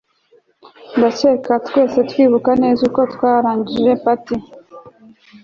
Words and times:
Ndakeka 0.97 1.53
twese 1.67 1.99
twibuka 2.09 2.51
neza 2.63 2.81
uko 2.89 3.01
twarangije 3.13 3.91
part 4.03 4.25